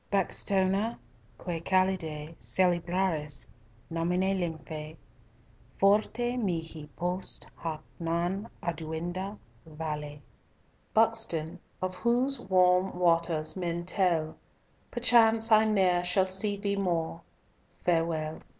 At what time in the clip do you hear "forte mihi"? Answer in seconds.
5.77-6.89